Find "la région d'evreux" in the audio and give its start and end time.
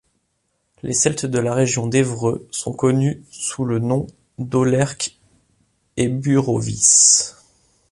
1.37-2.47